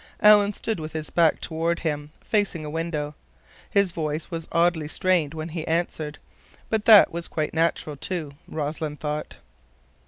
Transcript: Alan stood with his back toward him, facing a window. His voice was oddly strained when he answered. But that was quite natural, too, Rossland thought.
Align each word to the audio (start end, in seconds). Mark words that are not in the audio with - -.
Alan 0.21 0.51
stood 0.51 0.79
with 0.79 0.93
his 0.93 1.11
back 1.11 1.39
toward 1.39 1.81
him, 1.81 2.09
facing 2.21 2.65
a 2.65 2.71
window. 2.71 3.13
His 3.69 3.91
voice 3.91 4.31
was 4.31 4.47
oddly 4.51 4.87
strained 4.87 5.35
when 5.35 5.49
he 5.49 5.63
answered. 5.67 6.17
But 6.71 6.85
that 6.85 7.11
was 7.11 7.27
quite 7.27 7.53
natural, 7.53 7.97
too, 7.97 8.31
Rossland 8.47 8.99
thought. 8.99 9.35